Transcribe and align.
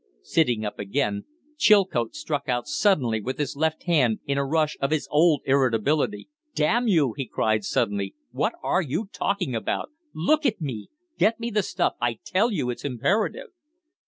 Sitting 0.23 0.65
up 0.65 0.79
again, 0.79 1.25
Chilcote 1.59 2.15
struck 2.15 2.49
out 2.49 2.65
suddenly 2.65 3.21
with 3.21 3.37
his 3.37 3.55
left 3.55 3.83
hand 3.83 4.19
in 4.25 4.35
a 4.35 4.43
rush 4.43 4.75
of 4.81 4.89
his 4.89 5.07
old 5.11 5.43
irritability. 5.45 6.27
"Damn 6.55 6.87
you!" 6.87 7.13
he 7.15 7.27
cried, 7.27 7.63
suddenly, 7.63 8.15
"what 8.31 8.53
are 8.63 8.81
you 8.81 9.09
talking 9.13 9.53
about? 9.53 9.91
Look 10.11 10.43
at 10.43 10.59
me! 10.59 10.89
Get 11.19 11.39
me 11.39 11.51
the 11.51 11.61
stuff. 11.61 11.93
I 12.01 12.17
tell 12.25 12.49
you 12.51 12.71
it's 12.71 12.83
imperative." 12.83 13.49